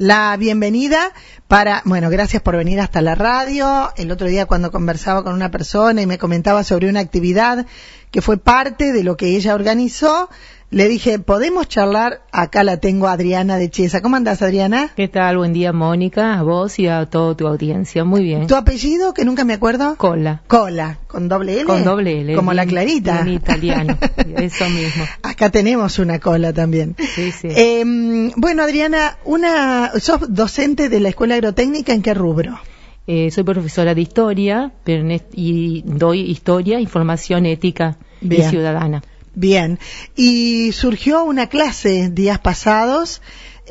la 0.00 0.34
bienvenida 0.38 1.12
para, 1.50 1.82
bueno, 1.84 2.10
gracias 2.10 2.40
por 2.42 2.56
venir 2.56 2.78
hasta 2.78 3.02
la 3.02 3.16
radio. 3.16 3.90
El 3.96 4.12
otro 4.12 4.28
día 4.28 4.46
cuando 4.46 4.70
conversaba 4.70 5.24
con 5.24 5.34
una 5.34 5.50
persona 5.50 6.00
y 6.00 6.06
me 6.06 6.16
comentaba 6.16 6.62
sobre 6.62 6.88
una 6.88 7.00
actividad 7.00 7.66
que 8.12 8.22
fue 8.22 8.36
parte 8.36 8.92
de 8.92 9.02
lo 9.02 9.16
que 9.16 9.34
ella 9.34 9.56
organizó, 9.56 10.28
le 10.72 10.88
dije, 10.88 11.18
¿podemos 11.18 11.66
charlar? 11.66 12.22
Acá 12.30 12.62
la 12.62 12.76
tengo 12.76 13.08
Adriana 13.08 13.56
de 13.56 13.70
Chiesa. 13.70 14.02
¿Cómo 14.02 14.14
andás, 14.14 14.40
Adriana? 14.40 14.92
¿Qué 14.94 15.08
tal? 15.08 15.38
Buen 15.38 15.52
día, 15.52 15.72
Mónica, 15.72 16.38
a 16.38 16.44
vos 16.44 16.78
y 16.78 16.86
a 16.86 17.06
toda 17.06 17.36
tu 17.36 17.48
audiencia. 17.48 18.04
Muy 18.04 18.22
bien. 18.22 18.46
¿Tu 18.46 18.54
apellido, 18.54 19.12
que 19.12 19.24
nunca 19.24 19.42
me 19.42 19.52
acuerdo? 19.52 19.96
Cola. 19.96 20.42
Cola, 20.46 20.98
con 21.08 21.28
doble 21.28 21.54
L. 21.54 21.64
Con 21.64 21.82
doble 21.82 22.20
L. 22.20 22.36
Como 22.36 22.52
la 22.52 22.66
Clarita. 22.66 23.18
En 23.22 23.28
italiano, 23.30 23.98
eso 24.36 24.70
mismo. 24.70 25.04
Acá 25.24 25.50
tenemos 25.50 25.98
una 25.98 26.20
cola 26.20 26.52
también. 26.52 26.94
Sí, 27.16 27.32
sí. 27.32 27.48
Eh, 27.50 28.30
bueno, 28.36 28.62
Adriana, 28.62 29.18
una, 29.24 29.90
sos 29.98 30.20
docente 30.32 30.88
de 30.88 31.00
la 31.00 31.08
Escuela 31.08 31.34
Agrotécnica, 31.44 31.94
¿en 31.94 32.02
qué 32.02 32.12
rubro? 32.12 32.58
Eh, 33.06 33.30
soy 33.30 33.44
profesora 33.44 33.94
de 33.94 34.02
historia 34.02 34.72
pero 34.84 35.00
en 35.08 35.22
y 35.32 35.82
doy 35.86 36.20
historia 36.30 36.78
y 36.80 36.86
formación 36.86 37.46
ética 37.46 37.96
Bien. 38.20 38.46
y 38.46 38.50
ciudadana. 38.50 39.02
Bien. 39.34 39.78
Y 40.16 40.70
surgió 40.72 41.24
una 41.24 41.46
clase 41.48 42.10
días 42.10 42.38
pasados. 42.40 43.22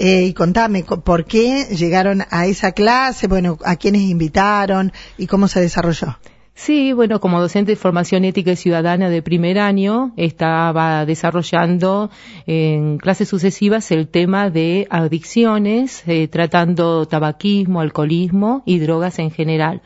eh, 0.02 0.24
y 0.24 0.34
contame 0.34 0.84
co- 0.84 1.02
por 1.02 1.26
qué 1.26 1.66
llegaron 1.76 2.24
a 2.32 2.46
esa 2.48 2.72
clase, 2.72 3.28
bueno, 3.28 3.58
a 3.66 3.76
quiénes 3.76 4.02
invitaron 4.04 4.92
y 5.18 5.28
cómo 5.28 5.48
se 5.50 5.60
desarrolló. 5.60 6.18
Sí, 6.62 6.92
bueno, 6.92 7.22
como 7.22 7.40
docente 7.40 7.72
de 7.72 7.76
formación 7.78 8.26
ética 8.26 8.52
y 8.52 8.58
ciudadana 8.58 9.10
de 9.10 9.22
primer 9.22 9.60
año, 9.60 10.12
estaba 10.18 11.06
desarrollando 11.06 12.10
en 12.48 12.98
clases 12.98 13.30
sucesivas 13.30 13.90
el 13.92 14.10
tema 14.10 14.50
de 14.50 14.86
adicciones, 14.90 16.04
eh, 16.06 16.28
tratando 16.28 17.06
tabaquismo, 17.06 17.80
alcoholismo 17.80 18.62
y 18.66 18.80
drogas 18.80 19.20
en 19.20 19.32
general. 19.32 19.82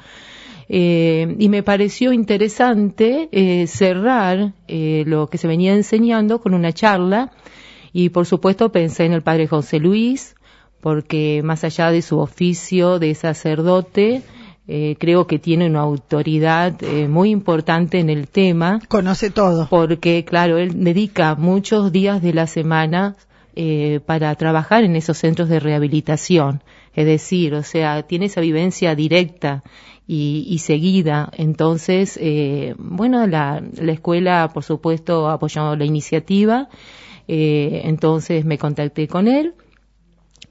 Eh, 0.68 1.36
y 1.38 1.48
me 1.48 1.62
pareció 1.62 2.12
interesante 2.12 3.30
eh, 3.32 3.68
cerrar 3.68 4.54
eh, 4.68 5.04
lo 5.06 5.28
que 5.28 5.38
se 5.38 5.48
venía 5.48 5.76
enseñando 5.76 6.42
con 6.42 6.56
una 6.56 6.74
charla 6.74 7.34
y 7.92 8.10
por 8.10 8.26
supuesto 8.26 8.72
pensé 8.72 9.06
en 9.06 9.14
el 9.14 9.22
padre 9.22 9.46
José 9.46 9.78
Luis 9.78 10.36
porque 10.82 11.42
más 11.44 11.64
allá 11.64 11.92
de 11.92 12.02
su 12.02 12.18
oficio 12.18 12.98
de 12.98 13.14
sacerdote 13.14 14.24
eh, 14.68 14.96
creo 14.98 15.28
que 15.28 15.40
tiene 15.40 15.68
una 15.68 15.82
autoridad 15.82 16.82
eh, 16.84 17.08
muy 17.08 17.32
importante 17.32 18.00
en 18.00 18.10
el 18.10 18.28
tema. 18.30 18.80
Conoce 18.88 19.30
todo. 19.30 19.68
porque 19.70 20.24
claro 20.24 20.58
él 20.58 20.84
dedica 20.84 21.36
muchos 21.36 21.92
días 21.92 22.22
de 22.22 22.34
la 22.34 22.48
semana 22.48 23.16
eh, 23.56 24.00
para 24.06 24.34
trabajar 24.36 24.84
en 24.84 24.96
esos 24.96 25.18
centros 25.18 25.50
de 25.50 25.60
rehabilitación. 25.60 26.64
Es 26.96 27.06
decir 27.06 27.56
o 27.56 27.64
sea 27.64 28.04
tiene 28.04 28.26
esa 28.26 28.40
vivencia 28.40 28.96
directa 28.96 29.64
y, 30.08 30.46
y 30.48 30.60
seguida. 30.60 31.30
Entonces 31.34 32.18
eh, 32.22 32.76
bueno 32.78 33.28
la, 33.28 33.62
la 33.82 33.92
escuela 33.92 34.50
por 34.54 34.64
supuesto 34.64 35.28
apoyó 35.30 35.76
la 35.76 35.86
iniciativa. 35.86 36.70
Eh, 37.28 37.82
entonces 37.84 38.46
me 38.46 38.58
contacté 38.58 39.08
con 39.08 39.28
él 39.28 39.54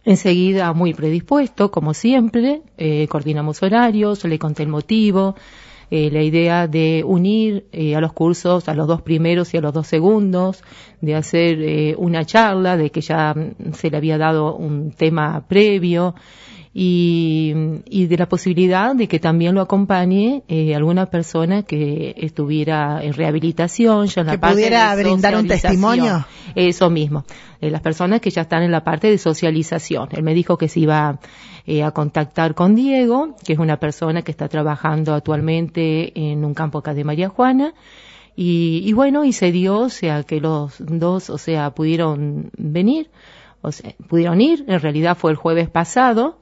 Enseguida, 0.04 0.72
muy 0.72 0.94
predispuesto, 0.94 1.70
como 1.70 1.94
siempre, 1.94 2.62
eh, 2.76 3.06
coordinamos 3.08 3.62
horarios, 3.62 4.24
le 4.24 4.38
conté 4.38 4.64
el 4.64 4.68
motivo, 4.68 5.36
eh, 5.94 6.10
la 6.10 6.22
idea 6.22 6.68
de 6.68 7.04
unir 7.06 7.66
eh, 7.70 7.94
a 7.94 8.00
los 8.00 8.14
cursos, 8.14 8.66
a 8.66 8.72
los 8.72 8.88
dos 8.88 9.02
primeros 9.02 9.52
y 9.52 9.58
a 9.58 9.60
los 9.60 9.74
dos 9.74 9.86
segundos, 9.86 10.64
de 11.02 11.14
hacer 11.14 11.60
eh, 11.60 11.94
una 11.98 12.24
charla, 12.24 12.78
de 12.78 12.88
que 12.88 13.02
ya 13.02 13.34
se 13.74 13.90
le 13.90 13.96
había 13.98 14.16
dado 14.16 14.56
un 14.56 14.92
tema 14.92 15.44
previo, 15.46 16.14
y, 16.74 17.52
y 17.84 18.06
de 18.06 18.16
la 18.16 18.26
posibilidad 18.26 18.94
de 18.94 19.06
que 19.06 19.18
también 19.18 19.54
lo 19.54 19.60
acompañe 19.60 20.42
eh, 20.48 20.74
alguna 20.74 21.06
persona 21.06 21.64
que 21.64 22.14
estuviera 22.16 23.02
en 23.02 23.12
rehabilitación, 23.12 24.06
ya 24.06 24.22
en 24.22 24.26
la 24.28 24.32
Que 24.32 24.38
parte 24.38 24.54
pudiera 24.54 24.96
de 24.96 25.02
brindar 25.02 25.36
un 25.36 25.46
testimonio. 25.46 26.24
Eso 26.54 26.88
mismo, 26.88 27.24
eh, 27.60 27.70
las 27.70 27.82
personas 27.82 28.20
que 28.20 28.30
ya 28.30 28.42
están 28.42 28.62
en 28.62 28.70
la 28.70 28.84
parte 28.84 29.08
de 29.08 29.18
socialización. 29.18 30.08
Él 30.12 30.22
me 30.22 30.32
dijo 30.32 30.56
que 30.56 30.68
se 30.68 30.80
iba 30.80 31.18
eh, 31.66 31.82
a 31.82 31.90
contactar 31.90 32.54
con 32.54 32.74
Diego, 32.74 33.36
que 33.44 33.52
es 33.52 33.58
una 33.58 33.76
persona 33.76 34.22
que 34.22 34.30
está 34.30 34.48
trabajando 34.48 35.14
actualmente 35.14 36.18
en 36.30 36.42
un 36.44 36.54
campo 36.54 36.78
acá 36.78 36.94
de 36.94 37.04
María 37.04 37.28
Juana. 37.28 37.74
Y, 38.34 38.82
y 38.86 38.94
bueno, 38.94 39.26
y 39.26 39.34
se 39.34 39.52
dio, 39.52 39.78
o 39.78 39.88
sea, 39.90 40.22
que 40.22 40.40
los 40.40 40.76
dos, 40.78 41.28
o 41.28 41.36
sea, 41.36 41.70
pudieron 41.72 42.50
venir, 42.56 43.10
o 43.60 43.72
sea, 43.72 43.92
pudieron 44.08 44.40
ir, 44.40 44.64
en 44.68 44.80
realidad 44.80 45.18
fue 45.18 45.32
el 45.32 45.36
jueves 45.36 45.68
pasado. 45.68 46.38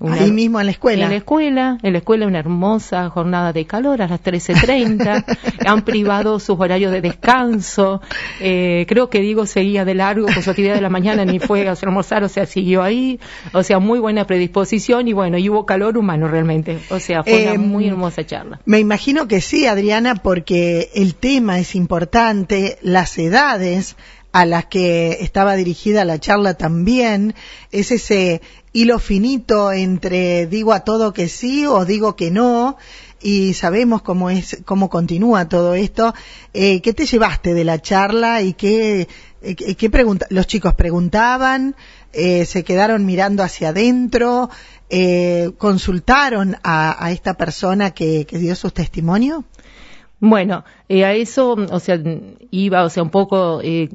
Una- 0.00 0.16
Ahí 0.16 0.32
mismo 0.32 0.58
en 0.60 0.66
la 0.66 0.72
escuela. 0.72 1.04
en 1.04 1.10
la 1.10 1.16
escuela, 1.16 1.78
en 1.82 1.92
la 1.92 1.98
escuela 1.98 2.26
una 2.26 2.38
hermosa 2.38 3.10
jornada 3.10 3.52
de 3.52 3.66
calor 3.66 4.00
a 4.00 4.08
las 4.08 4.20
13.30, 4.22 5.24
han 5.66 5.82
privado 5.84 6.40
sus 6.40 6.58
horarios 6.58 6.90
de 6.90 7.02
descanso, 7.02 8.00
eh, 8.40 8.86
creo 8.88 9.10
que 9.10 9.20
Diego 9.20 9.44
seguía 9.44 9.84
de 9.84 9.94
largo 9.94 10.26
con 10.32 10.42
su 10.42 10.48
actividad 10.50 10.74
de 10.74 10.80
la 10.80 10.88
mañana, 10.88 11.24
ni 11.26 11.38
fue 11.38 11.68
a 11.68 11.72
almorzar, 11.80 12.24
o 12.24 12.28
sea, 12.28 12.46
siguió 12.46 12.82
ahí, 12.82 13.20
o 13.52 13.62
sea, 13.62 13.78
muy 13.78 13.98
buena 13.98 14.26
predisposición 14.26 15.06
y 15.06 15.12
bueno, 15.12 15.36
y 15.36 15.48
hubo 15.50 15.66
calor 15.66 15.98
humano 15.98 16.28
realmente, 16.28 16.78
o 16.90 16.98
sea, 16.98 17.22
fue 17.22 17.44
Eh, 17.44 17.50
una 17.52 17.60
muy 17.60 17.86
hermosa 17.86 18.24
charla. 18.24 18.58
Me 18.64 18.78
imagino 18.78 19.28
que 19.28 19.40
sí, 19.42 19.66
Adriana, 19.66 20.14
porque 20.14 20.88
el 20.94 21.14
tema 21.14 21.58
es 21.58 21.74
importante, 21.74 22.78
las 22.82 23.18
edades 23.18 23.96
a 24.32 24.46
las 24.46 24.66
que 24.66 25.18
estaba 25.20 25.56
dirigida 25.56 26.04
la 26.04 26.18
charla 26.18 26.54
también, 26.54 27.34
es 27.72 27.90
ese 27.90 28.40
hilo 28.72 28.98
finito 28.98 29.72
entre 29.72 30.46
digo 30.46 30.72
a 30.72 30.84
todo 30.84 31.12
que 31.12 31.28
sí 31.28 31.66
o 31.66 31.84
digo 31.84 32.14
que 32.14 32.30
no, 32.30 32.76
y 33.20 33.54
sabemos 33.54 34.02
cómo 34.02 34.30
es, 34.30 34.58
cómo 34.64 34.88
continúa 34.88 35.48
todo 35.48 35.74
esto. 35.74 36.14
Eh, 36.54 36.80
¿Qué 36.80 36.94
te 36.94 37.06
llevaste 37.06 37.54
de 37.54 37.64
la 37.64 37.80
charla 37.80 38.42
y 38.42 38.54
qué, 38.54 39.08
eh, 39.42 39.54
qué, 39.54 39.90
pregunta? 39.90 40.26
Los 40.30 40.46
chicos 40.46 40.74
preguntaban, 40.74 41.76
eh, 42.12 42.46
se 42.46 42.64
quedaron 42.64 43.04
mirando 43.04 43.42
hacia 43.42 43.70
adentro, 43.70 44.48
eh, 44.88 45.50
consultaron 45.58 46.56
a, 46.62 47.04
a 47.04 47.12
esta 47.12 47.34
persona 47.34 47.90
que, 47.90 48.24
que 48.26 48.38
dio 48.38 48.54
sus 48.54 48.72
testimonios. 48.72 49.44
Bueno, 50.22 50.64
eh, 50.86 51.06
a 51.06 51.14
eso, 51.14 51.52
o 51.52 51.80
sea, 51.80 51.98
iba, 52.50 52.84
o 52.84 52.90
sea, 52.90 53.02
un 53.02 53.08
poco, 53.08 53.62
eh, 53.62 53.88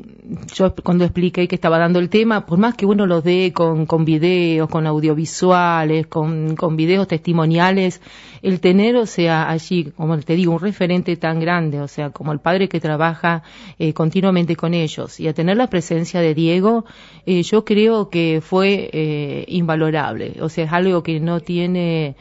yo 0.55 0.73
cuando 0.83 1.03
expliqué 1.03 1.47
que 1.47 1.53
estaba 1.53 1.77
dando 1.77 1.99
el 1.99 2.09
tema, 2.09 2.47
por 2.47 2.57
más 2.57 2.73
que 2.73 2.87
uno 2.87 3.05
lo 3.05 3.21
dé 3.21 3.53
con, 3.53 3.85
con 3.85 4.05
videos, 4.05 4.67
con 4.67 4.87
audiovisuales, 4.87 6.07
con, 6.07 6.55
con 6.55 6.75
videos 6.75 7.07
testimoniales, 7.07 8.01
el 8.41 8.59
tener, 8.59 8.95
o 8.95 9.05
sea, 9.05 9.51
allí, 9.51 9.91
como 9.95 10.17
te 10.17 10.35
digo, 10.35 10.53
un 10.53 10.59
referente 10.59 11.15
tan 11.15 11.39
grande, 11.39 11.79
o 11.79 11.87
sea, 11.87 12.09
como 12.09 12.31
el 12.31 12.39
padre 12.39 12.69
que 12.69 12.79
trabaja 12.79 13.43
eh, 13.77 13.93
continuamente 13.93 14.55
con 14.55 14.73
ellos, 14.73 15.19
y 15.19 15.27
a 15.27 15.33
tener 15.33 15.57
la 15.57 15.67
presencia 15.67 16.21
de 16.21 16.33
Diego, 16.33 16.85
eh, 17.27 17.43
yo 17.43 17.63
creo 17.65 18.09
que 18.09 18.41
fue 18.41 18.89
eh, 18.91 19.45
invalorable, 19.47 20.37
o 20.41 20.49
sea, 20.49 20.65
es 20.65 20.73
algo 20.73 21.03
que 21.03 21.19
no 21.19 21.39
tiene 21.39 22.15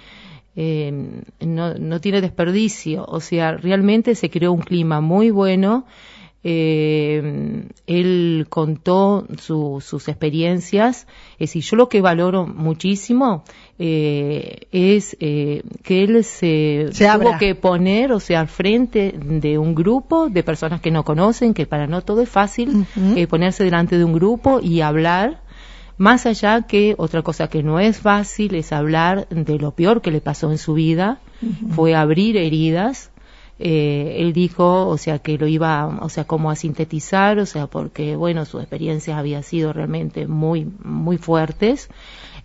eh, 0.57 0.93
no, 1.41 1.75
no 1.75 2.01
tiene 2.01 2.21
desperdicio. 2.21 3.05
O 3.09 3.21
sea, 3.21 3.53
realmente 3.57 4.15
se 4.15 4.31
creó 4.31 4.53
un 4.53 4.61
clima 4.63 5.01
muy 5.01 5.31
bueno. 5.31 5.85
Eh, 6.47 7.65
él 7.87 8.47
contó 8.51 9.27
su- 9.39 9.81
sus 9.85 10.09
experiencias. 10.09 11.07
Es 11.39 11.51
decir, 11.51 11.63
yo 11.63 11.77
lo 11.77 11.89
que 11.89 12.01
valoro 12.03 12.47
muchísimo 12.47 13.45
eh, 13.79 14.67
es 14.71 15.17
eh, 15.21 15.63
que 15.83 16.05
él 16.05 16.23
se, 16.23 16.89
Se 16.93 17.09
abra. 17.09 17.31
tuvo 17.31 17.39
que 17.39 17.55
poner, 17.55 18.13
o 18.13 18.21
sea, 18.21 18.41
al 18.41 18.49
frente 18.49 19.15
de 19.19 19.57
un 19.59 19.75
grupo 19.75 20.29
de 20.29 20.43
personas 20.43 20.81
que 20.83 20.91
no 20.91 21.03
conocen, 21.05 21.55
que 21.55 21.67
para 21.67 21.87
no 21.87 22.03
todo 22.03 22.21
es 22.21 22.29
fácil 22.29 22.85
eh, 23.17 23.27
ponerse 23.27 23.65
delante 23.65 23.97
de 23.97 24.05
un 24.05 24.13
grupo 24.13 24.61
y 24.63 24.83
hablar 24.83 25.41
más 25.97 26.27
allá 26.27 26.63
que 26.63 26.95
otra 26.99 27.23
cosa 27.23 27.49
que 27.49 27.63
no 27.63 27.79
es 27.81 27.99
fácil 27.99 28.55
es 28.55 28.73
hablar 28.73 29.29
de 29.29 29.59
lo 29.59 29.71
peor 29.73 30.03
que 30.03 30.11
le 30.11 30.21
pasó 30.21 30.51
en 30.51 30.59
su 30.59 30.75
vida, 30.75 31.19
fue 31.71 31.95
abrir 31.95 32.37
heridas. 32.37 33.11
Eh, 33.61 34.17
él 34.19 34.33
dijo, 34.33 34.89
o 34.89 34.99
sea, 34.99 35.21
que 35.21 35.39
lo 35.39 35.47
iba, 35.47 35.87
o 36.03 36.09
sea, 36.09 36.25
como 36.25 36.51
a 36.51 36.57
sintetizar, 36.57 37.39
o 37.39 37.47
sea, 37.47 37.69
porque, 37.69 38.17
bueno, 38.17 38.45
sus 38.47 38.61
experiencias 38.61 39.17
habían 39.17 39.45
sido 39.45 39.73
realmente 39.73 40.27
muy, 40.27 40.67
muy 40.83 41.19
fuertes, 41.19 41.89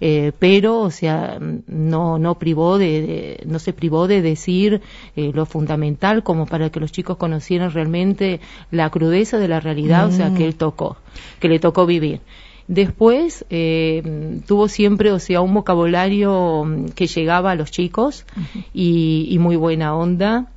eh, 0.02 0.31
pero, 0.38 0.80
o 0.81 0.92
sea, 0.92 1.40
no, 1.68 2.19
no 2.19 2.38
privó 2.38 2.78
de, 2.78 3.02
de- 3.02 3.44
no 3.48 3.57
se 3.57 3.74
privó 3.74 4.07
de 4.07 4.22
decir 4.22 4.81
eh, 5.16 5.31
lo 5.34 5.48
fundamental 5.48 6.22
como 6.22 6.45
para 6.45 6.69
que 6.69 6.80
los 6.80 6.92
chicos 6.92 7.18
conocieran 7.18 7.72
realmente 7.72 8.40
la 8.69 8.92
crudeza 8.92 9.40
de 9.40 9.48
la 9.48 9.60
realidad, 9.60 10.06
o 10.07 10.12
sea, 10.12 10.31
que 10.36 10.45
él 10.45 10.56
tocó, 10.56 10.98
que 11.40 11.50
le 11.50 11.57
tocó 11.60 11.88
vivir. 11.88 12.22
Después 12.69 13.45
eh, 13.50 14.39
tuvo 14.45 14.68
siempre, 14.68 15.12
o 15.12 15.18
sea, 15.18 15.42
un 15.42 15.56
vocabulario 15.56 16.63
mm, 16.66 16.89
que 16.89 17.07
llegaba 17.07 17.50
a 17.51 17.56
los 17.56 17.71
chicos 17.71 18.25
y, 18.74 19.27
y 19.31 19.39
muy 19.39 19.56
buena 19.56 19.95
onda. 19.95 20.48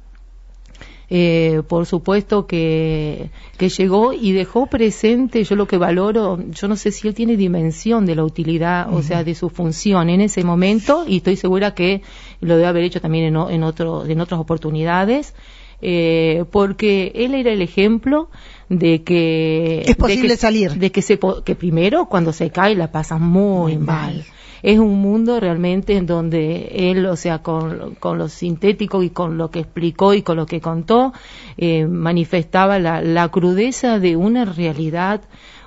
eh, 1.15 1.63
por 1.69 1.85
supuesto 1.87 2.47
que, 2.47 3.31
que 3.59 3.69
llegó 3.69 4.13
y 4.15 4.33
dejó 4.33 4.67
presente, 4.67 5.45
yo 5.45 5.57
lo 5.57 5.67
que 5.67 5.77
valoro, 5.77 6.39
yo 6.51 6.69
no 6.69 6.77
sé 6.77 6.91
si 6.91 7.07
él 7.07 7.15
tiene 7.15 7.37
dimensión 7.37 8.07
de 8.07 8.15
la 8.15 8.25
utilidad, 8.25 8.93
o 8.95 9.03
sea, 9.03 9.23
de 9.23 9.35
su 9.35 9.51
función 9.51 10.09
en 10.09 10.23
ese 10.23 10.43
momento, 10.43 11.05
y 11.07 11.19
estoy 11.19 11.37
segura 11.37 11.75
que 11.75 12.01
lo 12.41 12.57
debe 12.57 12.67
haber 12.69 12.85
hecho 12.85 13.01
también 13.01 13.25
en, 13.25 13.37
en, 13.37 13.63
otro, 13.63 14.07
en 14.07 14.21
otras 14.23 14.41
oportunidades, 14.41 15.35
eh, 15.83 16.45
porque 16.51 17.13
él 17.15 17.35
era 17.35 17.53
el 17.53 17.61
ejemplo 17.61 18.31
de 18.79 19.03
que 19.03 19.83
es 19.87 19.97
posible 19.97 20.37
salir 20.37 20.73
de 20.73 20.91
que 20.91 21.03
se 21.03 21.19
que 21.45 21.55
primero 21.55 22.07
cuando 22.07 22.33
se 22.33 22.51
cae 22.51 22.75
la 22.75 22.91
pasa 22.91 23.19
muy, 23.19 23.77
mal. 23.77 24.25
es 24.63 24.79
un 24.79 25.01
mundo 25.01 25.41
realmente 25.41 25.97
en 25.97 26.07
donde 26.07 26.91
él 26.91 27.05
o 27.07 27.17
sea 27.17 27.43
con, 27.43 27.97
con 27.97 28.17
lo 28.17 28.29
sintético 28.29 29.03
y 29.03 29.11
con 29.11 29.37
lo 29.37 29.51
que 29.51 29.61
explicó 29.61 30.15
y 30.15 30.23
con 30.23 30.37
lo 30.37 30.47
que 30.47 30.61
contó 30.61 31.13
eh, 31.59 31.87
manifestaba 31.87 32.79
la, 32.79 33.03
la 33.03 33.29
crudeza 33.29 33.99
de 33.99 34.17
una 34.17 34.47
realidad 34.47 35.23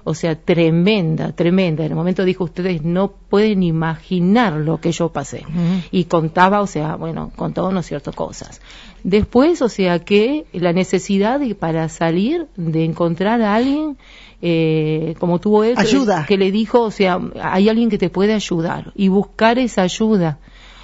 o 0.08 0.14
sea, 0.14 0.36
tremenda, 0.36 1.32
tremenda. 1.32 1.84
En 1.84 1.92
el 1.92 1.96
momento 1.96 2.26
dijo, 2.26 2.44
ustedes 2.44 2.84
no 2.84 3.12
pueden 3.12 3.64
imaginar 3.64 4.54
lo 4.54 4.80
que 4.80 4.92
yo 4.92 5.10
pasé. 5.10 5.44
Y 5.90 6.04
contaba, 6.04 6.62
o 6.62 6.68
sea, 6.68 6.96
bueno, 6.96 7.32
contó, 7.36 7.72
¿no 7.72 7.82
cierto?, 7.82 8.14
cosas. 8.14 8.62
Después, 9.06 9.62
o 9.62 9.70
sea, 9.70 10.00
que 10.00 10.48
la 10.52 10.74
necesidad 10.74 11.40
de, 11.40 11.54
para 11.54 11.90
salir, 11.90 12.48
de 12.56 12.86
encontrar 12.86 13.40
a 13.44 13.54
alguien, 13.54 13.98
eh, 14.42 15.14
como 15.20 15.40
tuvo 15.40 15.64
él, 15.64 15.76
ayuda. 15.78 16.26
que 16.28 16.38
le 16.38 16.52
dijo, 16.52 16.82
o 16.82 16.90
sea, 16.90 17.20
hay 17.40 17.70
alguien 17.70 17.92
que 17.92 18.00
te 18.00 18.10
puede 18.10 18.34
ayudar 18.34 18.94
y 18.96 19.10
buscar 19.10 19.60
esa 19.60 19.84
ayuda. 19.84 20.40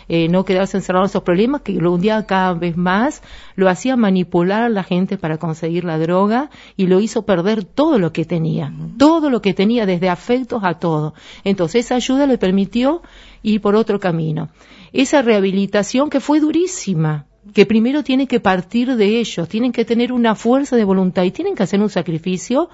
Eh, 0.07 0.27
no 0.27 0.45
quedarse 0.45 0.77
encerrado 0.77 1.05
en 1.05 1.09
esos 1.09 1.23
problemas, 1.23 1.61
que 1.61 1.75
un 1.79 1.99
día 1.99 2.23
cada 2.27 2.53
vez 2.53 2.77
más 2.77 3.23
lo 3.55 3.67
hacía 3.69 3.95
manipular 3.95 4.61
a 4.61 4.69
la 4.69 4.83
gente 4.83 5.17
para 5.17 5.39
conseguir 5.39 5.83
la 5.83 5.97
droga 5.97 6.51
y 6.77 6.85
lo 6.85 6.99
hizo 6.99 7.25
perder 7.25 7.63
todo 7.63 7.97
lo 7.97 8.13
que 8.13 8.25
tenía, 8.25 8.71
todo 8.99 9.31
lo 9.31 9.41
que 9.41 9.55
tenía, 9.55 9.87
desde 9.87 10.09
afectos 10.09 10.61
a 10.63 10.75
todo. 10.75 11.15
Entonces 11.43 11.85
esa 11.85 11.95
ayuda 11.95 12.27
le 12.27 12.37
permitió 12.37 13.01
ir 13.41 13.61
por 13.61 13.75
otro 13.75 13.99
camino. 13.99 14.49
Esa 14.93 15.23
rehabilitación 15.23 16.11
que 16.11 16.19
fue 16.19 16.39
durísima, 16.39 17.25
que 17.53 17.65
primero 17.65 18.03
tiene 18.03 18.27
que 18.27 18.39
partir 18.39 18.95
de 18.95 19.19
ellos, 19.19 19.49
tienen 19.49 19.71
que 19.71 19.85
tener 19.85 20.11
una 20.11 20.35
fuerza 20.35 20.75
de 20.75 20.83
voluntad 20.83 21.23
y 21.23 21.31
tienen 21.31 21.55
que 21.55 21.63
hacer 21.63 21.81
un 21.81 21.89
sacrificio 21.89 22.69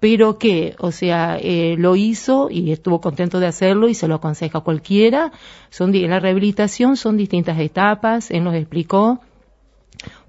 pero 0.00 0.38
que, 0.38 0.74
o 0.78 0.92
sea, 0.92 1.36
eh, 1.38 1.76
lo 1.78 1.94
hizo 1.94 2.48
y 2.50 2.72
estuvo 2.72 3.02
contento 3.02 3.38
de 3.38 3.46
hacerlo 3.46 3.86
y 3.88 3.94
se 3.94 4.08
lo 4.08 4.14
aconseja 4.14 4.58
a 4.58 4.62
cualquiera. 4.62 5.30
Son 5.68 5.94
en 5.94 6.10
la 6.10 6.18
rehabilitación 6.18 6.96
son 6.96 7.18
distintas 7.18 7.60
etapas, 7.60 8.30
él 8.30 8.42
nos 8.42 8.54
explicó 8.54 9.20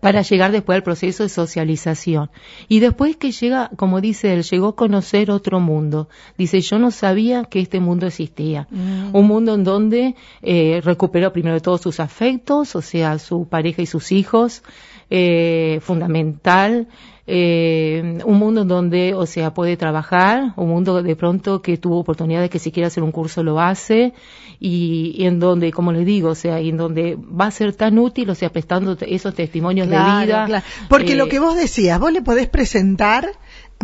para 0.01 0.23
llegar 0.23 0.51
después 0.51 0.75
al 0.75 0.83
proceso 0.83 1.23
de 1.23 1.29
socialización. 1.29 2.29
Y 2.67 2.79
después 2.79 3.15
que 3.15 3.31
llega, 3.31 3.69
como 3.77 4.01
dice 4.01 4.33
él, 4.33 4.43
llegó 4.43 4.69
a 4.69 4.75
conocer 4.75 5.31
otro 5.31 5.59
mundo. 5.59 6.09
Dice, 6.37 6.59
yo 6.59 6.79
no 6.79 6.91
sabía 6.91 7.45
que 7.45 7.59
este 7.61 7.79
mundo 7.79 8.07
existía. 8.07 8.67
Mm. 8.71 9.15
Un 9.15 9.27
mundo 9.27 9.53
en 9.53 9.63
donde 9.63 10.15
eh, 10.41 10.81
recuperó 10.83 11.31
primero 11.31 11.53
de 11.53 11.61
todos 11.61 11.81
sus 11.81 11.99
afectos, 11.99 12.75
o 12.75 12.81
sea, 12.81 13.19
su 13.19 13.47
pareja 13.47 13.83
y 13.83 13.85
sus 13.85 14.11
hijos, 14.11 14.63
eh, 15.13 15.79
fundamental, 15.81 16.87
eh, 17.27 18.19
un 18.25 18.39
mundo 18.39 18.61
en 18.61 18.67
donde, 18.69 19.13
o 19.13 19.25
sea, 19.25 19.53
puede 19.53 19.75
trabajar, 19.75 20.53
un 20.55 20.69
mundo 20.69 21.03
de 21.03 21.15
pronto 21.17 21.61
que 21.61 21.77
tuvo 21.77 21.99
oportunidad 21.99 22.39
de 22.39 22.49
que 22.49 22.59
si 22.59 22.71
quiere 22.71 22.87
hacer 22.87 23.03
un 23.03 23.11
curso 23.11 23.43
lo 23.43 23.59
hace, 23.59 24.13
y, 24.57 25.25
en 25.25 25.39
donde, 25.39 25.73
como 25.73 25.91
les 25.91 26.05
digo, 26.05 26.29
o 26.29 26.35
sea, 26.35 26.61
y 26.61 26.69
en 26.69 26.77
donde 26.77 27.17
va 27.17 27.47
a 27.47 27.51
ser 27.51 27.75
tan 27.75 27.99
útil, 27.99 28.29
o 28.29 28.35
sea, 28.35 28.51
prestando 28.51 28.95
esos 29.01 29.35
testimonios 29.35 29.89
de 29.89 29.97
vida. 29.97 30.63
Porque 30.87 31.15
lo 31.15 31.25
eh, 31.25 31.29
que 31.29 31.39
vos 31.39 31.57
decías, 31.57 31.99
vos 31.99 32.13
le 32.13 32.21
podés 32.21 32.47
presentar 32.47 33.31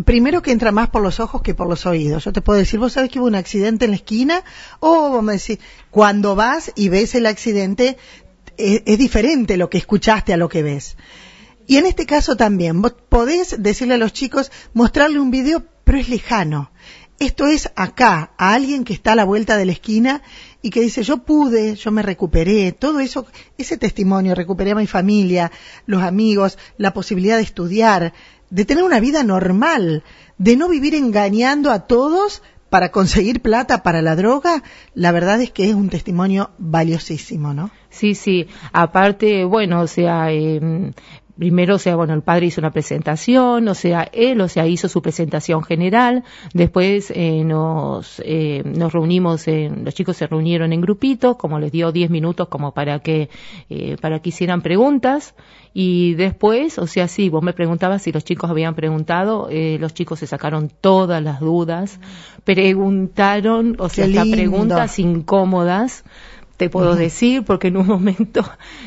primero 0.05 0.41
que 0.41 0.51
entra 0.51 0.71
más 0.71 0.89
por 0.89 1.01
los 1.01 1.19
ojos 1.19 1.41
que 1.41 1.55
por 1.55 1.67
los 1.67 1.85
oídos. 1.85 2.23
Yo 2.23 2.31
te 2.31 2.41
puedo 2.41 2.59
decir, 2.59 2.79
vos 2.79 2.93
sabés 2.93 3.09
que 3.09 3.19
hubo 3.19 3.27
un 3.27 3.35
accidente 3.35 3.85
en 3.85 3.91
la 3.91 3.97
esquina, 3.97 4.43
o 4.79 5.09
vos 5.09 5.23
me 5.23 5.33
decís, 5.33 5.59
cuando 5.91 6.35
vas 6.35 6.71
y 6.75 6.89
ves 6.89 7.15
el 7.15 7.25
accidente, 7.25 7.97
es, 8.57 8.97
diferente 8.97 9.57
lo 9.57 9.69
que 9.69 9.77
escuchaste 9.77 10.33
a 10.33 10.37
lo 10.37 10.49
que 10.49 10.63
ves. 10.63 10.97
Y 11.67 11.77
en 11.77 11.85
este 11.85 12.05
caso 12.05 12.35
también, 12.35 12.81
vos 12.81 12.95
podés 13.09 13.61
decirle 13.61 13.95
a 13.95 13.97
los 13.97 14.13
chicos, 14.13 14.51
mostrarle 14.73 15.19
un 15.19 15.31
video, 15.31 15.65
pero 15.83 15.97
es 15.97 16.09
lejano. 16.09 16.71
Esto 17.19 17.47
es 17.47 17.71
acá, 17.75 18.31
a 18.37 18.53
alguien 18.53 18.83
que 18.83 18.93
está 18.93 19.13
a 19.13 19.15
la 19.15 19.25
vuelta 19.25 19.57
de 19.57 19.65
la 19.65 19.71
esquina 19.71 20.21
y 20.61 20.69
que 20.69 20.81
dice, 20.81 21.01
yo 21.01 21.17
pude, 21.17 21.75
yo 21.75 21.91
me 21.91 22.03
recuperé, 22.03 22.71
todo 22.73 22.99
eso, 22.99 23.25
ese 23.57 23.77
testimonio, 23.77 24.35
recuperé 24.35 24.71
a 24.71 24.75
mi 24.75 24.85
familia, 24.85 25.51
los 25.87 26.03
amigos, 26.03 26.59
la 26.77 26.93
posibilidad 26.93 27.37
de 27.37 27.43
estudiar, 27.43 28.13
de 28.49 28.65
tener 28.65 28.83
una 28.83 28.99
vida 28.99 29.23
normal, 29.23 30.03
de 30.37 30.55
no 30.55 30.69
vivir 30.69 30.93
engañando 30.93 31.71
a 31.71 31.87
todos 31.87 32.43
para 32.77 32.91
conseguir 32.91 33.41
plata 33.41 33.81
para 33.81 34.03
la 34.03 34.15
droga, 34.15 34.61
la 34.93 35.11
verdad 35.11 35.41
es 35.41 35.49
que 35.49 35.67
es 35.67 35.73
un 35.73 35.89
testimonio 35.89 36.51
valiosísimo, 36.59 37.51
¿no? 37.51 37.71
Sí, 37.89 38.13
sí. 38.13 38.45
Aparte, 38.71 39.45
bueno, 39.45 39.81
o 39.81 39.87
sea, 39.87 40.31
eh, 40.31 40.93
primero, 41.37 41.75
o 41.75 41.79
sea, 41.79 41.95
bueno, 41.95 42.13
el 42.13 42.21
padre 42.21 42.47
hizo 42.47 42.61
una 42.61 42.71
presentación, 42.71 43.67
o 43.67 43.73
sea, 43.73 44.09
él, 44.11 44.41
o 44.41 44.47
sea, 44.47 44.67
hizo 44.67 44.89
su 44.89 45.01
presentación 45.01 45.63
general, 45.63 46.23
después 46.53 47.11
eh, 47.15 47.43
nos, 47.43 48.21
eh, 48.25 48.63
nos 48.65 48.91
reunimos, 48.93 49.47
en, 49.47 49.85
los 49.85 49.93
chicos 49.93 50.17
se 50.17 50.27
reunieron 50.27 50.73
en 50.73 50.81
grupitos, 50.81 51.37
como 51.37 51.59
les 51.59 51.71
dio 51.71 51.91
10 51.91 52.09
minutos 52.09 52.47
como 52.47 52.73
para 52.73 52.99
que, 52.99 53.29
eh, 53.69 53.97
para 54.01 54.19
que 54.19 54.29
hicieran 54.29 54.61
preguntas, 54.61 55.35
y 55.79 56.15
después, 56.15 56.79
o 56.79 56.87
sea, 56.87 57.07
sí, 57.07 57.29
vos 57.29 57.43
me 57.43 57.53
preguntabas 57.53 58.01
si 58.01 58.11
los 58.11 58.23
chicos 58.23 58.49
habían 58.49 58.73
preguntado, 58.73 59.47
eh, 59.51 59.77
los 59.79 59.93
chicos 59.93 60.17
se 60.17 60.25
sacaron 60.25 60.71
todas 60.81 61.21
las 61.21 61.39
dudas, 61.39 61.99
preguntaron, 62.43 63.75
o 63.77 63.87
sea, 63.87 64.05
hasta 64.05 64.23
preguntas 64.23 64.97
incómodas, 64.97 66.03
te 66.57 66.69
puedo 66.69 66.95
decir, 66.95 67.43
porque 67.43 67.67
en 67.67 67.77
un 67.77 67.87
momento, 67.87 68.41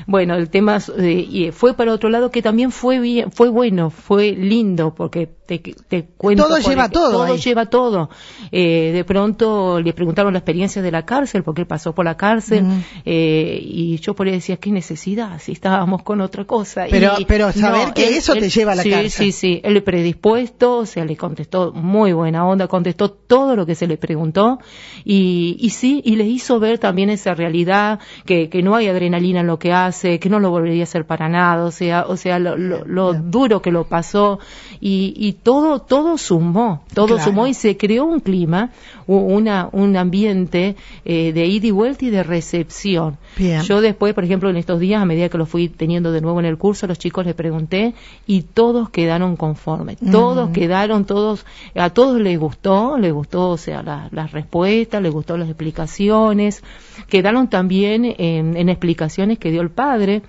bueno, 0.07 0.35
el 0.35 0.51
tema 0.51 0.79
eh, 0.99 1.53
fue 1.53 1.75
para 1.75 1.93
otro 1.93 2.11
lado 2.11 2.31
que 2.31 2.43
también 2.43 2.73
fue 2.73 2.99
bien, 2.99 3.31
fue 3.31 3.49
bueno, 3.49 3.91
fue 3.91 4.33
lindo, 4.33 4.95
porque 4.95 5.29
te, 5.59 5.75
te 5.89 6.05
cuento. 6.17 6.47
Todo 6.47 6.59
lleva 6.59 6.89
todo. 6.89 7.11
Todo 7.11 7.37
lleva 7.37 7.67
todo. 7.67 8.11
Eh, 8.53 8.93
de 8.93 9.05
pronto 9.05 9.81
le 9.81 9.93
preguntaron 9.93 10.33
la 10.33 10.39
experiencia 10.39 10.81
de 10.81 10.93
la 10.93 11.05
cárcel, 11.05 11.43
porque 11.43 11.63
él 11.63 11.67
pasó 11.67 11.93
por 11.93 12.05
la 12.05 12.17
cárcel, 12.17 12.65
eh, 13.05 13.61
y 13.61 13.97
yo 13.99 14.15
por 14.15 14.27
ahí 14.27 14.35
decía, 14.35 14.59
qué 14.59 14.71
necesidad, 14.71 15.41
si 15.41 15.53
estábamos 15.53 16.03
con 16.03 16.21
otra 16.21 16.45
cosa. 16.45 16.87
Pero, 16.89 17.15
pero 17.27 17.51
saber 17.53 17.93
que 17.95 18.17
eso 18.17 18.35
te 18.35 18.49
lleva 18.49 18.73
a 18.73 18.75
la 18.77 18.85
cárcel. 18.85 19.11
Sí, 19.11 19.33
sí, 19.33 19.61
él 19.65 19.83
predispuesto, 19.83 20.79
o 20.79 20.87
sea, 20.87 21.05
le 21.05 21.17
contestó 21.17 21.73
muy 21.73 22.13
buena 22.13 22.47
onda, 22.47 22.69
contestó 22.69 23.11
todo 23.11 23.57
lo 23.57 23.67
que 23.67 23.75
se 23.75 23.87
le 23.87 23.97
preguntó, 23.97 24.61
y, 25.05 25.57
y 25.59 25.71
sí, 25.71 26.03
y 26.05 26.17
le 26.17 26.25
hizo 26.25 26.61
ver 26.61 26.79
también 26.79 27.11
esa 27.11 27.35
realidad 27.35 27.99
que, 28.25 28.49
que 28.49 28.63
no 28.63 28.77
hay 28.77 28.87
adrenalina 28.87 29.41
en 29.41 29.47
lo 29.47 29.59
que 29.59 29.73
hace, 29.73 30.19
que 30.21 30.29
no 30.29 30.39
lo 30.39 30.51
volvería 30.51 30.83
a 30.83 30.85
hacer 30.85 31.07
para 31.07 31.29
nada, 31.29 31.65
o 31.65 31.71
sea, 31.71 32.05
o 32.07 32.17
sea, 32.17 32.39
lo, 32.39 32.57
lo, 32.57 33.15
duro 33.15 33.63
que 33.63 33.73
lo 33.73 33.85
pasó 33.85 34.39
y, 34.81 35.15
y 35.17 35.33
todo, 35.43 35.81
todo 35.81 36.19
sumó, 36.19 36.83
todo 36.95 37.19
sumó 37.19 37.47
y 37.47 37.55
se 37.55 37.77
creó 37.77 38.05
un 38.05 38.21
clima, 38.21 38.71
una, 39.07 39.69
un 39.73 39.97
ambiente 39.97 40.77
eh, 41.05 41.33
de 41.33 41.47
ida 41.47 41.69
y 41.69 41.71
vuelta 41.71 42.05
y 42.05 42.11
de 42.11 42.23
recepción. 42.23 43.17
Yo 43.65 43.81
después, 43.81 44.15
por 44.15 44.25
ejemplo, 44.25 44.51
en 44.51 44.57
estos 44.57 44.81
días, 44.81 45.01
a 45.01 45.07
medida 45.07 45.29
que 45.29 45.39
lo 45.39 45.47
fui 45.47 45.69
teniendo 45.69 46.13
de 46.13 46.21
nuevo 46.21 46.41
en 46.41 46.47
el 46.47 46.59
curso, 46.59 46.87
los 46.87 46.99
chicos 46.99 47.25
les 47.25 47.35
pregunté 47.35 47.95
y 48.27 48.43
todos 48.43 48.91
quedaron 48.91 49.37
conformes, 49.37 49.97
todos 50.11 50.51
quedaron, 50.51 51.05
todos, 51.05 51.47
a 51.75 51.91
todos 51.91 52.21
les 52.21 52.39
gustó, 52.39 52.99
les 52.99 53.13
gustó, 53.13 53.51
o 53.51 53.57
sea, 53.57 53.83
las 53.83 54.33
respuestas, 54.33 55.03
les 55.03 55.13
gustó 55.13 55.37
las 55.37 55.49
explicaciones, 55.49 56.63
quedaron 57.09 57.49
también 57.49 58.05
en, 58.19 58.69
explicaciones 58.69 59.39
que 59.39 59.51
dio 59.51 59.63
el 59.63 59.71
padre, 59.71 60.23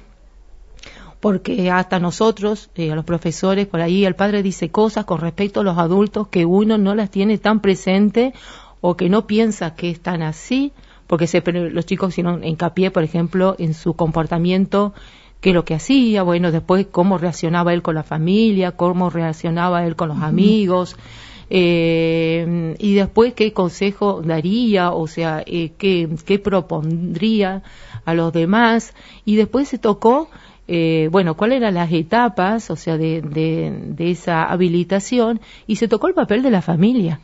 porque 1.22 1.70
hasta 1.70 2.00
nosotros, 2.00 2.72
eh, 2.76 2.92
a 2.92 2.96
los 2.96 3.06
profesores, 3.06 3.68
por 3.68 3.80
ahí 3.80 4.06
el 4.06 4.16
padre 4.16 4.42
dice 4.42 4.70
cosas 4.70 5.06
con 5.06 5.22
respecto 5.22 5.62
a 5.62 5.64
los 5.64 5.78
adultos 5.78 6.28
que 6.28 6.46
uno 6.46 6.80
no 6.80 6.96
las 6.96 7.12
tiene 7.12 7.38
tan 7.38 7.62
presente 7.62 8.34
o 8.82 8.98
que 8.98 9.08
no 9.08 9.28
piensa 9.28 9.76
que 9.76 9.92
están 9.92 10.24
así, 10.24 10.74
porque 11.06 11.28
se, 11.28 11.44
los 11.52 11.86
chicos 11.86 12.10
hicieron 12.10 12.44
hincapié, 12.44 12.90
por 12.90 13.04
ejemplo, 13.04 13.56
en 13.60 13.76
su 13.76 13.94
comportamiento, 13.94 14.94
qué 15.42 15.50
es 15.50 15.56
lo 15.56 15.64
que 15.64 15.76
hacía, 15.76 16.24
bueno, 16.24 16.52
después 16.52 16.88
cómo 16.92 17.20
reaccionaba 17.20 17.72
él 17.74 17.84
con 17.84 17.94
la 17.94 18.04
familia, 18.04 18.72
cómo 18.72 19.12
reaccionaba 19.12 19.86
él 19.86 19.96
con 19.96 20.10
los 20.10 20.22
amigos, 20.22 20.96
eh, 21.52 22.76
y 22.80 22.96
después 22.96 23.34
qué 23.36 23.54
consejo 23.54 24.24
daría, 24.24 24.92
o 24.92 25.06
sea, 25.06 25.44
eh, 25.46 25.74
qué, 25.78 26.10
qué 26.26 26.40
propondría 26.40 27.62
a 28.06 28.14
los 28.16 28.34
demás, 28.34 28.96
y 29.24 29.36
después 29.36 29.68
se 29.68 29.78
tocó 29.78 30.30
eh, 30.74 31.10
bueno, 31.12 31.36
cuáles 31.36 31.58
eran 31.58 31.74
las 31.74 31.92
etapas, 31.92 32.70
o 32.70 32.76
sea, 32.76 32.98
de, 32.98 33.22
de, 33.22 34.12
esa 34.12 34.44
habilitación, 34.44 35.42
y 35.68 35.76
se 35.76 35.88
tocó 35.88 36.08
el 36.08 36.14
papel 36.14 36.44
de 36.44 36.52
la 36.52 36.62
familia. 36.62 37.20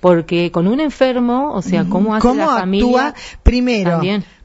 Porque 0.00 0.50
con 0.50 0.66
un 0.66 0.80
enfermo, 0.80 1.52
o 1.52 1.62
sea, 1.62 1.84
cómo 1.84 2.14
hace 2.14 2.34
la 2.34 2.46
familia. 2.46 3.14
Primero, 3.42 4.00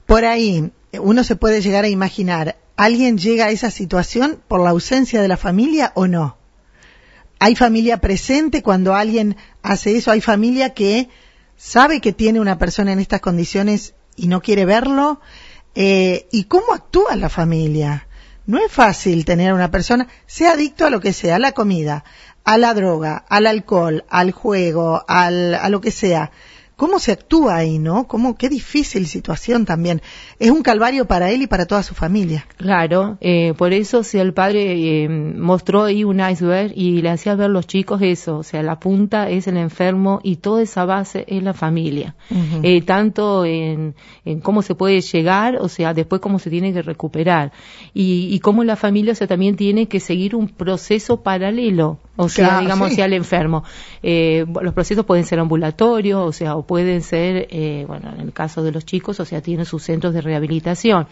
por 0.05 0.25
ahí, 0.25 0.71
uno 0.99 1.23
se 1.23 1.35
puede 1.35 1.61
llegar 1.61 1.85
a 1.85 1.89
imaginar 1.89 2.57
alguien 2.77 3.17
llega 3.17 3.45
a 3.45 3.49
esa 3.49 3.71
situación 3.71 4.39
por 4.47 4.61
la 4.61 4.69
ausencia 4.69 5.21
de 5.21 5.27
la 5.27 5.35
familia 5.35 5.91
o 5.95 6.07
no? 6.07 6.37
¿Hay 7.39 7.55
familia 7.55 7.97
presente 7.97 8.63
cuando 8.63 8.95
alguien 8.95 9.35
hace 9.61 9.97
eso? 9.97 10.11
¿Hay 10.11 10.21
familia 10.21 10.73
que 10.73 11.09
sabe 11.57 11.99
que 11.99 12.13
tiene 12.13 12.39
una 12.39 12.57
persona 12.57 12.93
en 12.93 12.99
estas 12.99 13.19
condiciones 13.19 13.95
y 14.15 14.27
no 14.27 14.41
quiere 14.41 14.65
verlo? 14.65 15.19
Eh, 15.75 16.27
¿Y 16.31 16.45
cómo 16.45 16.73
actúa 16.73 17.15
la 17.15 17.29
familia? 17.29 18.06
No 18.47 18.57
es 18.57 18.71
fácil 18.71 19.25
tener 19.25 19.51
a 19.51 19.55
una 19.55 19.71
persona, 19.71 20.07
sea 20.25 20.53
adicto 20.53 20.85
a 20.85 20.89
lo 20.89 21.01
que 21.01 21.11
sea, 21.11 21.35
a 21.35 21.39
la 21.39 21.51
comida, 21.51 22.05
a 22.45 22.57
la 22.57 22.73
droga, 22.73 23.25
al 23.27 23.45
alcohol, 23.45 24.05
al 24.09 24.31
juego, 24.31 25.03
al, 25.07 25.53
a 25.53 25.67
lo 25.67 25.81
que 25.81 25.91
sea 25.91 26.31
cómo 26.77 26.99
se 26.99 27.11
actúa 27.11 27.57
ahí, 27.57 27.79
¿no? 27.79 28.07
Cómo, 28.07 28.37
qué 28.37 28.49
difícil 28.49 29.07
situación 29.07 29.65
también. 29.65 30.01
Es 30.39 30.51
un 30.51 30.61
calvario 30.61 31.05
para 31.05 31.31
él 31.31 31.41
y 31.41 31.47
para 31.47 31.65
toda 31.65 31.81
su 31.83 31.95
familia. 31.95 32.45
Claro, 32.55 33.17
eh, 33.19 33.53
por 33.57 33.73
eso 33.73 34.03
si 34.03 34.19
el 34.19 34.33
padre 34.33 35.03
eh, 35.03 35.09
mostró 35.09 35.83
ahí 35.83 36.03
un 36.03 36.21
iceberg 36.21 36.71
y 36.75 37.01
le 37.01 37.09
hacía 37.09 37.35
ver 37.35 37.47
a 37.47 37.49
los 37.49 37.65
chicos 37.65 38.01
eso, 38.03 38.37
o 38.37 38.43
sea, 38.43 38.61
la 38.61 38.79
punta 38.79 39.27
es 39.29 39.47
el 39.47 39.57
enfermo 39.57 40.21
y 40.23 40.37
toda 40.37 40.61
esa 40.61 40.85
base 40.85 41.25
es 41.27 41.41
la 41.43 41.53
familia. 41.53 42.15
eh, 42.61 42.83
tanto 42.83 43.43
en, 43.43 43.95
en, 44.23 44.39
cómo 44.39 44.61
se 44.61 44.75
puede 44.75 45.01
llegar, 45.01 45.57
o 45.59 45.69
sea, 45.69 45.95
después 45.95 46.21
cómo 46.21 46.37
se 46.37 46.51
tiene 46.51 46.71
que 46.73 46.83
recuperar. 46.83 47.51
Y, 47.95 48.29
y 48.31 48.39
cómo 48.39 48.63
la 48.63 48.75
familia, 48.75 49.13
o 49.13 49.15
sea, 49.15 49.27
también 49.27 49.55
tiene 49.55 49.87
que 49.87 49.99
seguir 49.99 50.35
un 50.35 50.47
proceso 50.47 51.23
paralelo 51.23 51.97
o 52.17 52.29
sea, 52.29 52.47
claro, 52.47 52.61
digamos, 52.61 52.89
sí. 52.89 52.95
sea 52.95 53.05
el 53.05 53.13
enfermo. 53.13 53.63
Eh, 54.03 54.45
los 54.61 54.73
procesos 54.73 55.05
pueden 55.05 55.23
ser 55.23 55.39
ambulatorios, 55.39 56.19
o 56.21 56.31
sea, 56.31 56.55
o 56.55 56.65
pueden 56.65 57.01
ser, 57.01 57.47
eh, 57.49 57.85
bueno, 57.87 58.11
en 58.13 58.21
el 58.21 58.33
caso 58.33 58.63
de 58.63 58.71
los 58.71 58.85
chicos, 58.85 59.19
o 59.19 59.25
sea, 59.25 59.41
tienen 59.41 59.65
sus 59.65 59.83
centros 59.83 60.13
de 60.13 60.21
rehabilitación. 60.21 61.07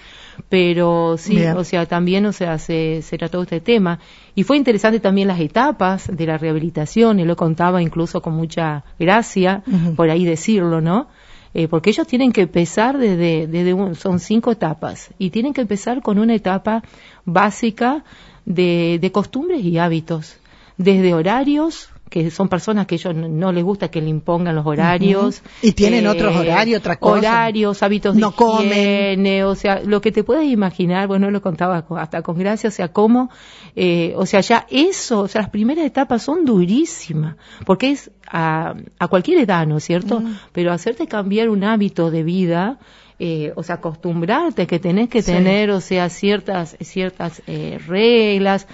Pero 0.49 1.15
sí, 1.17 1.35
Bien. 1.35 1.55
o 1.55 1.63
sea, 1.63 1.85
también, 1.85 2.25
o 2.25 2.31
sea, 2.31 2.57
se, 2.57 3.01
se 3.01 3.17
trató 3.17 3.43
este 3.43 3.61
tema. 3.61 3.99
Y 4.33 4.43
fue 4.43 4.57
interesante 4.57 4.99
también 4.99 5.27
las 5.27 5.39
etapas 5.39 6.09
de 6.11 6.25
la 6.25 6.37
rehabilitación, 6.37 7.19
y 7.19 7.25
lo 7.25 7.35
contaba 7.35 7.81
incluso 7.81 8.21
con 8.21 8.33
mucha 8.33 8.83
gracia, 8.99 9.63
uh 9.65 9.71
-huh. 9.71 9.95
por 9.95 10.09
ahí 10.09 10.25
decirlo, 10.25 10.81
¿no? 10.81 11.07
Eh, 11.53 11.69
porque 11.69 11.91
ellos 11.91 12.05
tienen 12.05 12.33
que 12.33 12.41
empezar 12.41 12.97
desde, 12.97 13.47
desde 13.47 13.73
un, 13.73 13.95
son 13.95 14.19
cinco 14.19 14.51
etapas, 14.51 15.11
y 15.17 15.29
tienen 15.29 15.53
que 15.53 15.61
empezar 15.61 16.01
con 16.01 16.19
una 16.19 16.33
etapa 16.35 16.83
básica 17.23 18.03
de, 18.45 18.97
de 18.99 19.11
costumbres 19.11 19.63
y 19.63 19.77
hábitos 19.77 20.37
desde 20.77 21.13
horarios, 21.13 21.89
que 22.09 22.29
son 22.29 22.49
personas 22.49 22.85
que 22.85 22.95
ellos 22.95 23.15
no, 23.15 23.51
les 23.51 23.63
gusta 23.63 23.89
que 23.89 23.99
le 23.99 24.09
impongan 24.09 24.55
los 24.55 24.65
horarios. 24.65 25.41
Uh 25.43 25.47
-huh. 25.47 25.69
Y 25.69 25.71
tienen 25.71 26.05
eh, 26.05 26.09
otros 26.09 26.35
horarios, 26.35 26.79
otras 26.79 26.97
cosas. 26.97 27.19
Horarios, 27.19 27.83
hábitos 27.83 28.15
no 28.15 28.31
de 28.31 28.65
higiene, 28.65 29.43
o 29.43 29.55
sea, 29.55 29.81
lo 29.83 30.01
que 30.01 30.11
te 30.11 30.23
puedes 30.23 30.45
imaginar, 30.45 31.07
bueno, 31.07 31.31
lo 31.31 31.41
contaba 31.41 31.85
hasta 31.97 32.21
con 32.21 32.37
gracia, 32.37 32.69
o 32.69 32.71
sea, 32.71 32.89
cómo, 32.89 33.29
eh, 33.75 34.13
o 34.17 34.25
sea, 34.25 34.41
ya 34.41 34.67
eso, 34.69 35.21
o 35.21 35.27
sea, 35.27 35.41
las 35.41 35.49
primeras 35.49 35.85
etapas 35.85 36.21
son 36.21 36.45
durísimas, 36.45 37.35
porque 37.65 37.91
es 37.91 38.11
a, 38.27 38.75
a 38.99 39.07
cualquier 39.07 39.39
edad, 39.39 39.65
¿no 39.65 39.77
es 39.77 39.83
cierto? 39.83 40.17
Uh 40.17 40.21
-huh. 40.21 40.37
Pero 40.51 40.71
hacerte 40.71 41.07
cambiar 41.07 41.49
un 41.49 41.63
hábito 41.63 42.11
de 42.11 42.23
vida, 42.23 42.77
eh, 43.17 43.53
o 43.55 43.63
sea, 43.63 43.75
acostumbrarte 43.75 44.67
que 44.67 44.77
tenés 44.77 45.07
que 45.09 45.21
sí. 45.21 45.31
tener, 45.31 45.71
o 45.71 45.79
sea, 45.79 46.09
ciertas, 46.09 46.75
ciertas 46.81 47.41
eh, 47.47 47.79
reglas, 47.87 48.67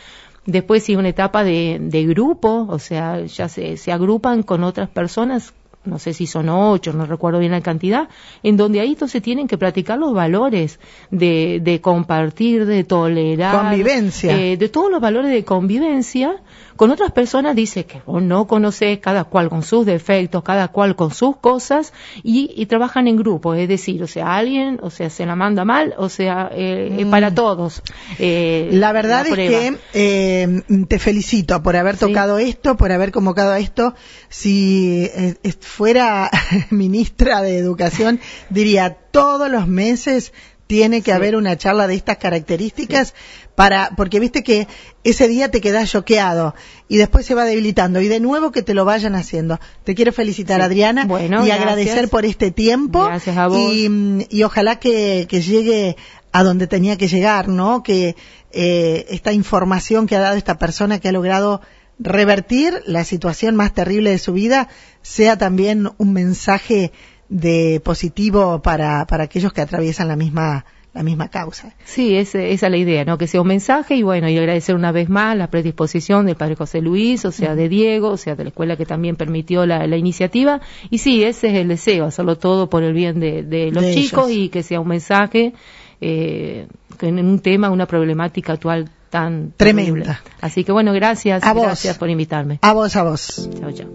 Después 0.46 0.84
sigue 0.84 0.98
una 0.98 1.10
etapa 1.10 1.44
de, 1.44 1.78
de 1.80 2.06
grupo, 2.06 2.66
o 2.68 2.80
sea, 2.80 3.24
ya 3.26 3.48
se, 3.48 3.78
se 3.78 3.92
agrupan 3.92 4.44
con 4.44 4.64
otras 4.64 4.90
personas 4.90 5.54
no 5.84 5.98
sé 6.00 6.14
si 6.14 6.28
son 6.28 6.50
ocho, 6.50 6.94
no 6.94 7.06
recuerdo 7.06 7.40
bien 7.40 7.52
la 7.52 7.62
cantidad, 7.62 8.10
en 8.44 8.58
donde 8.58 8.80
ahí 8.80 8.90
entonces 8.90 9.22
tienen 9.22 9.48
que 9.48 9.58
practicar 9.58 9.98
los 9.98 10.14
valores 10.14 10.80
de, 11.10 11.60
de 11.62 11.82
compartir, 11.82 12.66
de 12.66 12.84
tolerar. 12.84 13.58
Convivencia. 13.58 14.38
Eh, 14.38 14.58
de 14.58 14.70
todos 14.70 14.92
los 14.92 15.02
valores 15.02 15.32
de 15.32 15.44
convivencia. 15.44 16.42
Con 16.76 16.90
otras 16.90 17.12
personas 17.12 17.56
dice 17.56 17.86
que 17.86 18.02
vos 18.08 18.24
no 18.24 18.48
conoces 18.48 18.98
cada 18.98 19.26
cual 19.26 19.50
con 19.50 19.62
sus 19.62 19.86
defectos, 19.86 20.42
cada 20.42 20.70
cual 20.70 20.96
con 20.96 21.12
sus 21.12 21.38
cosas, 21.38 21.94
y, 22.24 22.52
y 22.56 22.66
trabajan 22.66 23.08
en 23.08 23.18
grupo, 23.18 23.54
es 23.54 23.68
decir, 23.68 24.02
o 24.02 24.08
sea, 24.08 24.36
alguien, 24.36 24.80
o 24.82 24.90
sea, 24.90 25.12
se 25.12 25.28
la 25.28 25.36
manda 25.36 25.64
mal, 25.64 25.94
o 25.98 26.10
sea, 26.10 26.50
eh, 26.52 27.04
mm. 27.06 27.12
para 27.12 27.36
todos. 27.36 27.84
Eh, 28.18 28.70
la 28.72 28.94
verdad 28.94 29.28
la 29.28 29.44
es 29.44 29.50
que 29.50 29.78
eh, 29.94 30.64
te 30.88 30.98
felicito 30.98 31.62
por 31.62 31.76
haber 31.76 31.98
tocado 31.98 32.40
sí. 32.40 32.50
esto, 32.50 32.78
por 32.78 32.92
haber 32.92 33.12
convocado 33.12 33.52
a 33.52 33.60
esto. 33.60 33.94
Si 34.30 35.08
fuera 35.72 36.30
ministra 36.70 37.42
de 37.42 37.58
Educación, 37.58 38.20
diría 38.50 38.98
todos 39.12 39.50
los 39.50 39.68
meses 39.68 40.34
tiene 40.68 41.02
que 41.02 41.12
sí. 41.12 41.16
haber 41.16 41.36
una 41.36 41.58
charla 41.58 41.88
de 41.88 41.96
estas 41.96 42.18
características 42.18 43.10
sí. 43.10 43.14
para 43.56 43.92
porque 43.98 44.20
viste 44.20 44.42
que 44.42 44.68
ese 45.04 45.28
día 45.28 45.52
te 45.52 45.60
quedas 45.60 45.90
choqueado 45.92 46.56
y 46.88 46.98
después 46.98 47.26
se 47.26 47.36
va 47.36 47.44
debilitando 47.44 48.00
y 48.00 48.08
de 48.08 48.20
nuevo 48.20 48.52
que 48.52 48.62
te 48.62 48.74
lo 48.74 48.86
vayan 48.86 49.16
haciendo. 49.16 49.60
Te 49.84 49.96
quiero 49.96 50.14
felicitar 50.14 50.60
sí. 50.60 50.66
Adriana 50.66 51.06
bueno, 51.06 51.44
y 51.44 51.48
gracias. 51.48 51.60
agradecer 51.60 52.10
por 52.10 52.26
este 52.26 52.52
tiempo 52.52 53.06
gracias 53.06 53.38
a 53.38 53.48
vos. 53.48 53.58
Y, 53.58 53.90
y 54.30 54.44
ojalá 54.44 54.80
que, 54.80 55.26
que 55.30 55.42
llegue 55.42 55.96
a 56.32 56.44
donde 56.44 56.68
tenía 56.68 56.98
que 56.98 57.08
llegar, 57.08 57.48
¿no? 57.48 57.84
Que 57.84 58.16
eh, 58.52 59.06
esta 59.10 59.34
información 59.34 60.08
que 60.08 60.16
ha 60.16 60.20
dado 60.20 60.38
esta 60.38 60.58
persona 60.58 61.00
que 61.00 61.10
ha 61.10 61.12
logrado 61.12 61.62
revertir 62.02 62.74
la 62.86 63.04
situación 63.04 63.56
más 63.56 63.74
terrible 63.74 64.10
de 64.10 64.18
su 64.18 64.34
vida 64.34 64.68
sea 65.02 65.38
también 65.38 65.90
un 65.98 66.14
mensaje 66.14 66.92
de 67.30 67.82
positivo 67.84 68.62
para, 68.62 69.06
para 69.08 69.26
aquellos 69.26 69.54
que 69.54 69.62
atraviesan 69.62 70.08
la 70.08 70.16
misma 70.16 70.66
la 70.94 71.04
misma 71.04 71.30
causa. 71.30 71.74
Sí, 71.86 72.18
es, 72.18 72.36
esa 72.36 72.66
es 72.68 72.72
la 72.72 72.76
idea, 72.76 73.06
¿no? 73.06 73.18
Que 73.18 73.26
sea 73.26 73.40
un 73.40 73.48
mensaje 73.48 73.96
y 73.96 74.04
bueno, 74.04 74.28
y 74.28 74.38
agradecer 74.38 74.76
una 74.76 74.92
vez 74.92 75.08
más 75.08 75.38
la 75.38 75.50
predisposición 75.50 76.26
del 76.26 76.36
padre 76.36 76.56
José 76.56 76.82
Luis, 76.82 77.24
o 77.24 77.32
sea, 77.32 77.56
de 77.56 77.70
Diego, 77.70 78.10
o 78.10 78.18
sea, 78.18 78.36
de 78.36 78.44
la 78.44 78.50
escuela 78.50 78.76
que 78.76 78.86
también 78.86 79.16
permitió 79.16 79.66
la, 79.66 79.88
la 79.88 79.96
iniciativa. 79.96 80.60
Y 80.90 80.98
sí, 80.98 81.24
ese 81.24 81.48
es 81.48 81.54
el 81.54 81.70
deseo, 81.70 82.08
hacerlo 82.08 82.38
todo 82.38 82.70
por 82.70 82.84
el 82.84 82.94
bien 82.94 83.22
de, 83.22 83.44
de 83.44 83.72
los 83.72 83.86
de 83.86 83.94
chicos 83.94 84.30
ellos. 84.30 84.46
y 84.46 84.50
que 84.50 84.64
sea 84.64 84.82
un 84.82 84.90
mensaje 84.90 85.54
eh, 86.02 86.68
en 87.00 87.20
un 87.26 87.40
tema, 87.40 87.70
una 87.70 87.86
problemática 87.86 88.54
actual 88.54 88.90
tan 89.12 89.54
tremenda. 89.56 90.24
Así 90.40 90.64
que 90.64 90.72
bueno, 90.72 90.94
gracias, 90.94 91.44
a 91.44 91.54
gracias 91.54 91.94
vos. 91.94 92.00
por 92.00 92.10
invitarme. 92.10 92.58
A 92.64 92.74
vos, 92.74 92.96
a 92.96 93.04
vos. 93.04 93.50
Chao, 93.60 93.72
chao. 93.72 93.88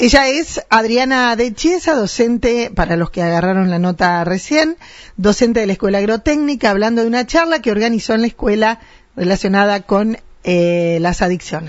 Ella 0.00 0.28
es 0.28 0.60
Adriana 0.70 1.36
de 1.36 1.54
Chiesa, 1.54 1.94
docente, 1.94 2.70
para 2.74 2.96
los 2.96 3.10
que 3.10 3.22
agarraron 3.22 3.70
la 3.70 3.78
nota 3.78 4.24
recién, 4.24 4.76
docente 5.16 5.60
de 5.60 5.66
la 5.66 5.72
Escuela 5.74 5.98
Agrotécnica, 5.98 6.70
hablando 6.70 7.02
de 7.02 7.08
una 7.08 7.26
charla 7.26 7.60
que 7.60 7.70
organizó 7.70 8.14
en 8.14 8.22
la 8.22 8.26
escuela 8.26 8.80
relacionada 9.16 9.82
con 9.82 10.18
eh, 10.42 10.98
las 11.00 11.22
adicciones. 11.22 11.62